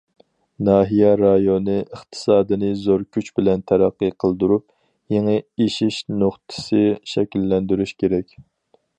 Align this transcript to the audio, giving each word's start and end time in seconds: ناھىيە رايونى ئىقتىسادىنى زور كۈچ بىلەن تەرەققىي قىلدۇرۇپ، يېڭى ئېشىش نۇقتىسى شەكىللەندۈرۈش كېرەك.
ناھىيە 0.67 1.09
رايونى 1.19 1.73
ئىقتىسادىنى 1.81 2.69
زور 2.85 3.03
كۈچ 3.17 3.29
بىلەن 3.39 3.61
تەرەققىي 3.71 4.13
قىلدۇرۇپ، 4.23 4.65
يېڭى 5.15 5.35
ئېشىش 5.65 5.99
نۇقتىسى 6.23 6.81
شەكىللەندۈرۈش 7.13 7.93
كېرەك. 8.05 8.35